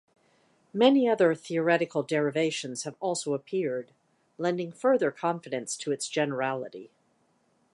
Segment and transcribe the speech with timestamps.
[0.73, 3.91] Many other theoretical derivations have also appeared,
[4.39, 6.89] lending further confidence to its generality.